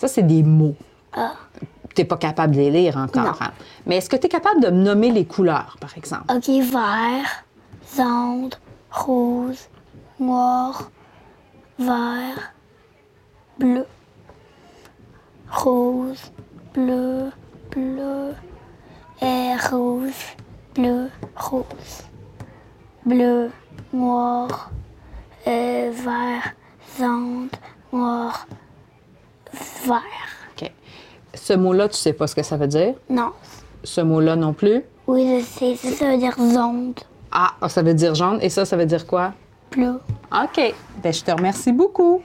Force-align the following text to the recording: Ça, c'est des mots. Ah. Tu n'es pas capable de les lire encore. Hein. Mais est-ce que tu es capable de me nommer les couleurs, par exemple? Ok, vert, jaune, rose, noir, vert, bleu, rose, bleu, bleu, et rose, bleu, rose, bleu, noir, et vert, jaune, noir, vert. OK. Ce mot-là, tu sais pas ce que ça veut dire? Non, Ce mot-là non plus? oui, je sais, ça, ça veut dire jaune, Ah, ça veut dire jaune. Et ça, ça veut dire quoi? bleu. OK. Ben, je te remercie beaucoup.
Ça, 0.00 0.08
c'est 0.08 0.22
des 0.22 0.42
mots. 0.42 0.76
Ah. 1.12 1.32
Tu 1.94 2.00
n'es 2.00 2.04
pas 2.06 2.16
capable 2.16 2.54
de 2.54 2.60
les 2.60 2.70
lire 2.70 2.96
encore. 2.96 3.36
Hein. 3.42 3.50
Mais 3.84 3.96
est-ce 3.96 4.08
que 4.08 4.16
tu 4.16 4.24
es 4.24 4.28
capable 4.30 4.62
de 4.62 4.70
me 4.70 4.82
nommer 4.82 5.10
les 5.10 5.26
couleurs, 5.26 5.76
par 5.78 5.94
exemple? 5.98 6.24
Ok, 6.34 6.48
vert, 6.48 7.44
jaune, 7.94 8.48
rose, 8.90 9.68
noir, 10.18 10.90
vert, 11.78 12.54
bleu, 13.58 13.84
rose, 15.50 16.32
bleu, 16.72 17.30
bleu, 17.70 18.32
et 19.20 19.54
rose, 19.70 20.14
bleu, 20.74 21.10
rose, 21.36 22.04
bleu, 23.04 23.50
noir, 23.92 24.70
et 25.44 25.90
vert, 25.90 26.54
jaune, 26.98 27.50
noir, 27.92 28.46
vert. 29.92 30.60
OK. 30.62 30.70
Ce 31.34 31.52
mot-là, 31.52 31.88
tu 31.88 31.96
sais 31.96 32.12
pas 32.12 32.26
ce 32.26 32.34
que 32.34 32.42
ça 32.42 32.56
veut 32.56 32.66
dire? 32.66 32.94
Non, 33.08 33.32
Ce 33.84 34.00
mot-là 34.00 34.36
non 34.36 34.52
plus? 34.52 34.82
oui, 35.06 35.40
je 35.40 35.44
sais, 35.44 35.76
ça, 35.76 35.90
ça 35.96 36.10
veut 36.10 36.18
dire 36.18 36.34
jaune, 36.36 36.92
Ah, 37.32 37.52
ça 37.68 37.82
veut 37.82 37.94
dire 37.94 38.14
jaune. 38.14 38.38
Et 38.42 38.48
ça, 38.48 38.64
ça 38.64 38.76
veut 38.76 38.86
dire 38.86 39.06
quoi? 39.06 39.32
bleu. 39.72 40.00
OK. 40.32 40.74
Ben, 41.02 41.12
je 41.12 41.22
te 41.22 41.30
remercie 41.30 41.72
beaucoup. 41.72 42.22